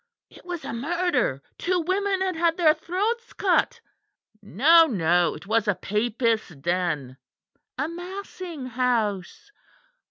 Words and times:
It 0.31 0.43
was 0.43 0.65
a 0.65 0.73
murder; 0.73 1.43
two 1.59 1.79
women 1.81 2.21
had 2.21 2.35
had 2.35 2.57
their 2.57 2.73
throats 2.73 3.33
cut. 3.33 3.79
No, 4.41 4.87
no; 4.87 5.35
it 5.35 5.45
was 5.45 5.67
a 5.67 5.75
papists' 5.75 6.55
den 6.55 7.17
a 7.77 7.87
massing 7.87 8.65
house. 8.65 9.51